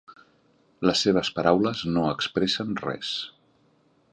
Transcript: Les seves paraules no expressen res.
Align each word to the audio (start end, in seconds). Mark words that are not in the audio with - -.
Les 0.89 1.03
seves 1.07 1.29
paraules 1.35 1.83
no 1.97 2.07
expressen 2.15 2.73
res. 2.87 3.13